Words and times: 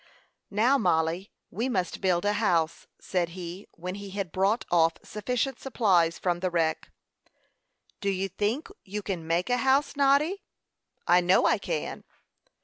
"Now, 0.49 0.79
Mollie, 0.79 1.31
we 1.51 1.69
must 1.69 2.01
build 2.01 2.25
a 2.25 2.33
house," 2.33 2.87
said 2.99 3.29
he, 3.37 3.67
when 3.73 3.93
he 3.93 4.09
had 4.09 4.31
brought 4.31 4.65
off 4.71 4.93
sufficient 5.03 5.59
supplies 5.59 6.17
from 6.17 6.39
the 6.39 6.49
wreck. 6.49 6.89
"Do 7.99 8.09
you 8.09 8.27
think 8.27 8.69
you 8.83 9.03
can 9.03 9.27
make 9.27 9.51
a 9.51 9.57
house, 9.57 9.95
Noddy?" 9.95 10.41
"I 11.05 11.21
know 11.21 11.45
I 11.45 11.59
can." 11.59 12.03